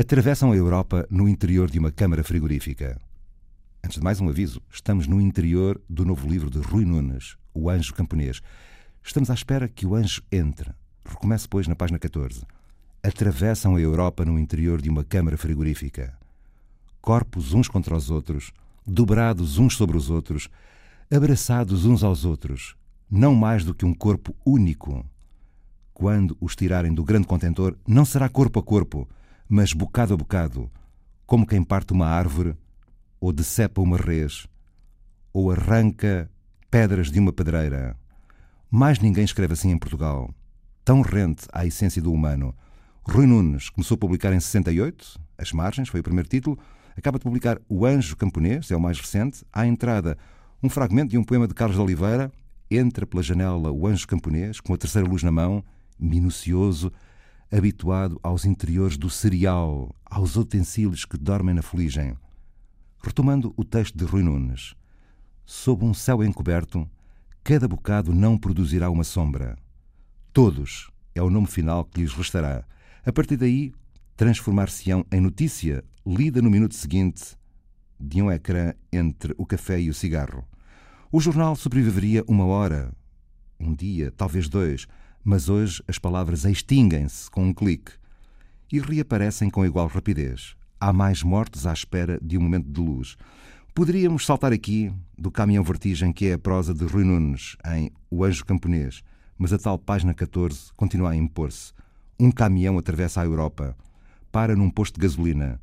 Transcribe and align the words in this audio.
atravessam 0.00 0.52
a 0.52 0.56
Europa 0.56 1.04
no 1.10 1.28
interior 1.28 1.68
de 1.68 1.76
uma 1.76 1.90
câmara 1.90 2.22
frigorífica. 2.22 3.00
Antes 3.84 3.98
de 3.98 4.04
mais 4.04 4.20
um 4.20 4.28
aviso, 4.28 4.62
estamos 4.70 5.08
no 5.08 5.20
interior 5.20 5.82
do 5.90 6.04
novo 6.04 6.28
livro 6.28 6.48
de 6.48 6.60
Rui 6.60 6.84
Nunes, 6.84 7.36
O 7.52 7.68
Anjo 7.68 7.92
Camponês. 7.92 8.40
Estamos 9.02 9.28
à 9.28 9.34
espera 9.34 9.66
que 9.66 9.84
o 9.84 9.96
anjo 9.96 10.22
entre. 10.30 10.70
Recomece, 11.04 11.48
pois, 11.48 11.66
na 11.66 11.74
página 11.74 11.98
14. 11.98 12.46
Atravessam 13.02 13.74
a 13.74 13.80
Europa 13.80 14.24
no 14.24 14.38
interior 14.38 14.80
de 14.80 14.88
uma 14.88 15.02
câmara 15.02 15.36
frigorífica. 15.36 16.16
Corpos 17.00 17.52
uns 17.52 17.66
contra 17.66 17.96
os 17.96 18.08
outros, 18.08 18.52
dobrados 18.86 19.58
uns 19.58 19.74
sobre 19.76 19.96
os 19.96 20.10
outros, 20.10 20.48
abraçados 21.12 21.84
uns 21.84 22.04
aos 22.04 22.24
outros, 22.24 22.76
não 23.10 23.34
mais 23.34 23.64
do 23.64 23.74
que 23.74 23.84
um 23.84 23.94
corpo 23.94 24.32
único. 24.46 25.04
Quando 25.92 26.36
os 26.40 26.54
tirarem 26.54 26.94
do 26.94 27.02
grande 27.02 27.26
contentor, 27.26 27.76
não 27.84 28.04
será 28.04 28.28
corpo 28.28 28.60
a 28.60 28.62
corpo, 28.62 29.08
mas 29.48 29.72
bocado 29.72 30.14
a 30.14 30.16
bocado, 30.16 30.70
como 31.26 31.46
quem 31.46 31.62
parte 31.62 31.92
uma 31.92 32.06
árvore, 32.06 32.56
ou 33.20 33.32
decepa 33.32 33.80
uma 33.80 33.96
res, 33.96 34.46
ou 35.32 35.50
arranca 35.50 36.30
pedras 36.70 37.10
de 37.10 37.18
uma 37.18 37.32
pedreira. 37.32 37.96
Mais 38.70 38.98
ninguém 38.98 39.24
escreve 39.24 39.54
assim 39.54 39.70
em 39.70 39.78
Portugal, 39.78 40.34
tão 40.84 41.00
rente 41.00 41.46
à 41.52 41.64
essência 41.64 42.02
do 42.02 42.12
humano. 42.12 42.54
Rui 43.02 43.26
Nunes 43.26 43.70
começou 43.70 43.94
a 43.94 43.98
publicar 43.98 44.32
em 44.32 44.40
68, 44.40 45.18
As 45.38 45.52
Margens 45.52 45.88
foi 45.88 46.00
o 46.00 46.04
primeiro 46.04 46.28
título, 46.28 46.58
acaba 46.96 47.18
de 47.18 47.24
publicar 47.24 47.58
O 47.68 47.86
Anjo 47.86 48.16
Camponês, 48.16 48.70
é 48.70 48.76
o 48.76 48.80
mais 48.80 49.00
recente, 49.00 49.44
à 49.52 49.66
entrada 49.66 50.18
um 50.62 50.68
fragmento 50.68 51.10
de 51.10 51.18
um 51.18 51.22
poema 51.22 51.46
de 51.46 51.54
Carlos 51.54 51.76
de 51.76 51.82
Oliveira, 51.82 52.32
entra 52.70 53.06
pela 53.06 53.22
janela 53.22 53.70
o 53.70 53.86
anjo 53.86 54.06
camponês, 54.06 54.60
com 54.60 54.74
a 54.74 54.76
terceira 54.76 55.08
luz 55.08 55.22
na 55.22 55.30
mão, 55.30 55.64
minucioso, 55.98 56.92
habituado 57.50 58.18
aos 58.22 58.44
interiores 58.44 58.96
do 58.96 59.08
cereal, 59.08 59.94
aos 60.04 60.36
utensílios 60.36 61.04
que 61.04 61.16
dormem 61.16 61.54
na 61.54 61.62
fuligem. 61.62 62.16
Retomando 63.02 63.54
o 63.56 63.64
texto 63.64 63.96
de 63.96 64.04
Rui 64.04 64.22
Nunes. 64.22 64.74
Sob 65.46 65.84
um 65.84 65.94
céu 65.94 66.22
encoberto, 66.22 66.88
cada 67.42 67.66
bocado 67.66 68.14
não 68.14 68.36
produzirá 68.36 68.90
uma 68.90 69.04
sombra. 69.04 69.56
Todos 70.32 70.90
é 71.14 71.22
o 71.22 71.30
nome 71.30 71.46
final 71.46 71.84
que 71.84 72.00
lhes 72.00 72.12
restará. 72.12 72.64
A 73.04 73.12
partir 73.12 73.36
daí, 73.36 73.72
transformar-se-ão 74.14 75.06
em 75.10 75.20
notícia, 75.20 75.82
lida 76.06 76.42
no 76.42 76.50
minuto 76.50 76.74
seguinte, 76.74 77.36
de 77.98 78.20
um 78.20 78.30
ecrã 78.30 78.74
entre 78.92 79.34
o 79.38 79.46
café 79.46 79.80
e 79.80 79.88
o 79.88 79.94
cigarro. 79.94 80.44
O 81.10 81.20
jornal 81.20 81.56
sobreviveria 81.56 82.22
uma 82.28 82.44
hora, 82.44 82.92
um 83.58 83.74
dia, 83.74 84.12
talvez 84.14 84.48
dois, 84.48 84.86
mas 85.24 85.48
hoje 85.48 85.82
as 85.86 85.98
palavras 85.98 86.44
extinguem-se 86.44 87.30
com 87.30 87.44
um 87.44 87.52
clique 87.52 87.92
e 88.72 88.80
reaparecem 88.80 89.50
com 89.50 89.64
igual 89.64 89.86
rapidez. 89.86 90.54
Há 90.80 90.92
mais 90.92 91.22
mortos 91.22 91.66
à 91.66 91.72
espera 91.72 92.18
de 92.22 92.38
um 92.38 92.40
momento 92.40 92.70
de 92.70 92.80
luz. 92.80 93.16
Poderíamos 93.74 94.26
saltar 94.26 94.52
aqui 94.52 94.92
do 95.16 95.30
caminhão 95.30 95.64
vertigem 95.64 96.12
que 96.12 96.26
é 96.26 96.34
a 96.34 96.38
prosa 96.38 96.74
de 96.74 96.84
Rui 96.84 97.04
Nunes 97.04 97.56
em 97.74 97.90
O 98.10 98.24
Anjo 98.24 98.44
Camponês, 98.44 99.02
mas 99.36 99.52
a 99.52 99.58
tal 99.58 99.78
página 99.78 100.12
14 100.12 100.72
continua 100.76 101.10
a 101.10 101.16
impor-se. 101.16 101.72
Um 102.18 102.30
caminhão 102.30 102.76
atravessa 102.76 103.20
a 103.20 103.24
Europa, 103.24 103.76
para 104.32 104.56
num 104.56 104.70
posto 104.70 104.94
de 104.94 105.06
gasolina. 105.06 105.60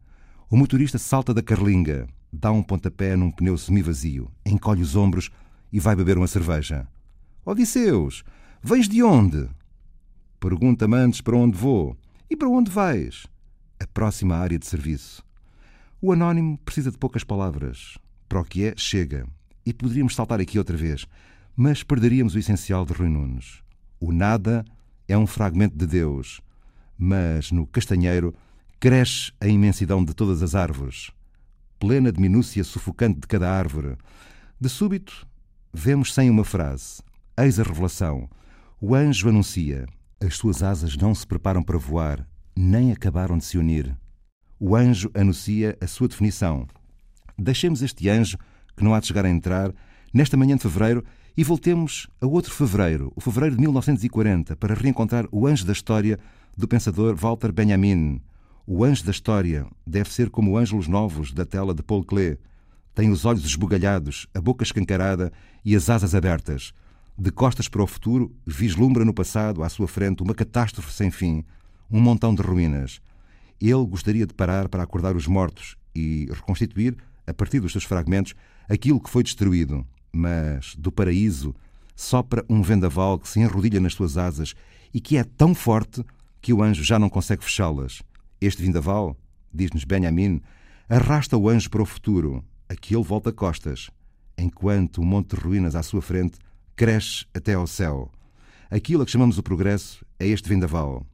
O 0.50 0.56
motorista 0.56 0.98
salta 0.98 1.34
da 1.34 1.42
carlinga, 1.42 2.08
dá 2.32 2.52
um 2.52 2.64
pontapé 2.64 3.16
num 3.16 3.32
pneu 3.32 3.58
semivazio, 3.58 4.32
encolhe 4.46 4.82
os 4.82 4.96
ombros 4.96 5.30
e 5.72 5.80
vai 5.80 5.96
beber 5.96 6.18
uma 6.18 6.28
cerveja. 6.28 6.88
Odisseus, 7.46 8.24
vens 8.66 8.90
de 8.90 9.04
onde? 9.04 9.48
Pergunta-me 10.40 10.96
antes 10.96 11.22
para 11.22 11.38
onde 11.38 11.58
vou. 11.58 11.98
E 12.30 12.36
para 12.36 12.50
onde 12.50 12.72
vais? 12.72 13.28
A 13.80 13.88
próxima 13.88 14.36
área 14.36 14.58
de 14.58 14.66
serviço. 14.66 15.24
O 16.02 16.12
anónimo 16.12 16.58
precisa 16.60 16.92
de 16.92 16.98
poucas 16.98 17.24
palavras. 17.24 17.98
Para 18.28 18.42
o 18.42 18.44
que 18.44 18.66
é, 18.66 18.74
chega. 18.76 19.28
E 19.66 19.74
poderíamos 19.74 20.16
saltar 20.16 20.40
aqui 20.40 20.58
outra 20.58 20.76
vez, 20.76 21.06
mas 21.56 21.84
perderíamos 21.84 22.36
o 22.36 22.40
essencial 22.40 22.86
de 22.86 22.94
Rui 22.94 23.10
Nunes. 23.10 23.64
O 24.00 24.12
nada 24.12 24.66
é 25.08 25.18
um 25.18 25.26
fragmento 25.26 25.78
de 25.78 25.88
Deus, 25.88 26.42
mas 26.98 27.52
no 27.52 27.66
castanheiro 27.66 28.34
cresce 28.80 29.32
a 29.40 29.48
imensidão 29.48 30.04
de 30.04 30.14
todas 30.14 30.44
as 30.44 30.54
árvores 30.54 31.12
plena 31.80 32.12
de 32.12 32.20
minúcia 32.20 32.64
sufocante 32.64 33.20
de 33.20 33.28
cada 33.28 33.50
árvore. 33.50 33.96
De 34.60 34.70
súbito, 34.70 35.28
vemos 35.74 36.14
sem 36.14 36.30
uma 36.30 36.44
frase. 36.44 37.02
Eis 37.38 37.60
a 37.60 37.64
revelação. 37.64 38.30
O 38.80 38.94
anjo 38.94 39.30
anuncia. 39.30 39.86
As 40.20 40.36
suas 40.36 40.62
asas 40.62 40.98
não 40.98 41.16
se 41.16 41.26
preparam 41.26 41.64
para 41.64 41.78
voar, 41.78 42.28
nem 42.56 42.92
acabaram 42.92 43.38
de 43.38 43.46
se 43.46 43.58
unir. 43.58 43.96
O 44.60 44.76
anjo 44.76 45.10
anuncia 45.14 45.78
a 45.80 45.88
sua 45.88 46.08
definição. 46.08 46.68
Deixemos 47.38 47.82
este 47.82 48.10
anjo, 48.10 48.38
que 48.76 48.84
não 48.84 48.94
há 48.94 49.00
de 49.00 49.08
chegar 49.08 49.26
a 49.26 49.30
entrar, 49.30 49.74
nesta 50.14 50.38
manhã 50.38 50.56
de 50.56 50.64
fevereiro 50.64 51.04
e 51.38 51.44
voltemos 51.44 52.08
a 52.22 52.26
outro 52.26 52.54
fevereiro, 52.54 53.12
o 53.16 53.22
fevereiro 53.22 53.56
de 53.56 53.62
1940, 53.62 54.56
para 54.56 54.74
reencontrar 54.74 55.26
o 55.32 55.48
anjo 55.48 55.66
da 55.66 55.74
história 55.74 56.20
do 56.58 56.68
pensador 56.68 57.16
Walter 57.16 57.52
Benjamin, 57.52 58.22
o 58.68 58.84
anjo 58.84 59.06
da 59.06 59.12
história 59.12 59.68
deve 59.86 60.12
ser 60.12 60.30
como 60.30 60.58
ângelos 60.58 60.88
novos 60.88 61.32
da 61.32 61.46
tela 61.46 61.74
de 61.74 61.84
Paul 61.84 62.04
Klee. 62.04 62.40
Tem 62.96 63.12
os 63.12 63.24
olhos 63.24 63.46
esbugalhados, 63.46 64.26
a 64.34 64.42
boca 64.42 64.64
escancarada 64.64 65.32
e 65.64 65.76
as 65.76 65.88
asas 65.88 66.16
abertas. 66.16 66.74
De 67.18 67.32
costas 67.32 67.70
para 67.70 67.82
o 67.82 67.88
futuro, 67.88 68.36
vislumbra 68.46 69.06
no 69.06 69.14
passado, 69.14 69.64
à 69.64 69.70
sua 69.70 69.88
frente, 69.88 70.22
uma 70.22 70.36
catástrofe 70.36 70.92
sem 70.92 71.10
fim, 71.10 71.46
um 71.90 72.02
montão 72.02 72.36
de 72.36 72.42
ruínas. 72.42 73.00
Ele 73.60 73.86
gostaria 73.86 74.28
de 74.28 74.34
parar 74.34 74.68
para 74.68 74.84
acordar 74.84 75.16
os 75.16 75.26
mortos 75.26 75.78
e 75.96 76.28
reconstituir, 76.30 76.98
a 77.26 77.34
partir 77.34 77.62
dos 77.62 77.72
seus 77.72 77.86
fragmentos, 77.86 78.36
aquilo 78.68 79.00
que 79.00 79.10
foi 79.10 79.24
destruído. 79.24 79.88
Mas, 80.12 80.76
do 80.76 80.92
paraíso, 80.92 81.56
sopra 81.96 82.44
um 82.50 82.62
vendaval 82.62 83.18
que 83.18 83.30
se 83.30 83.40
enrodilha 83.40 83.80
nas 83.80 83.94
suas 83.94 84.18
asas 84.18 84.54
e 84.94 85.00
que 85.00 85.16
é 85.16 85.24
tão 85.24 85.56
forte 85.56 86.04
que 86.42 86.52
o 86.52 86.62
anjo 86.62 86.84
já 86.84 87.00
não 87.00 87.08
consegue 87.08 87.46
fechá-las. 87.46 88.04
Este 88.42 88.62
vindaval, 88.62 89.16
diz-nos 89.54 89.86
Benjamin, 89.86 90.42
arrasta 90.90 91.38
o 91.38 91.48
anjo 91.48 91.70
para 91.70 91.82
o 91.82 91.86
futuro, 91.86 92.44
a 92.68 92.76
que 92.76 92.94
ele 92.94 93.06
volta 93.06 93.32
costas, 93.32 93.90
enquanto 94.38 94.98
o 94.98 95.06
monte 95.06 95.34
de 95.34 95.42
ruínas 95.42 95.76
à 95.76 95.82
sua 95.82 96.02
frente 96.02 96.38
cresce 96.76 97.26
até 97.34 97.54
ao 97.54 97.66
céu. 97.66 98.12
Aquilo 98.70 99.04
a 99.04 99.06
que 99.06 99.12
chamamos 99.12 99.38
o 99.38 99.44
progresso 99.44 100.06
é 100.20 100.28
este 100.28 100.50
vendaval. 100.50 101.06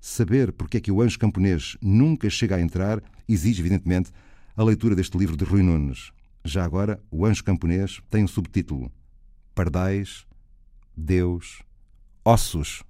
Saber 0.00 0.52
porque 0.52 0.76
é 0.76 0.80
que 0.80 0.92
o 0.92 1.00
anjo 1.00 1.18
camponês 1.18 1.76
nunca 1.80 2.28
chega 2.28 2.56
a 2.56 2.60
entrar 2.60 3.02
exige, 3.28 3.60
evidentemente, 3.60 4.10
a 4.56 4.62
leitura 4.62 4.94
deste 4.94 5.16
livro 5.16 5.36
de 5.36 5.44
Rui 5.44 5.62
Nunes. 5.62 6.12
Já 6.44 6.64
agora, 6.64 7.02
o 7.10 7.24
anjo 7.24 7.44
camponês 7.44 8.00
tem 8.10 8.24
um 8.24 8.28
subtítulo: 8.28 8.92
Pardais, 9.54 10.26
Deus, 10.96 11.62
Ossos. 12.24 12.82